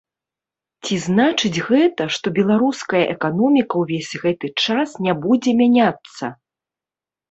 [0.87, 6.37] Ці значыць гэта, што беларуская эканоміка ўвесь гэты час не будзе мяняцца?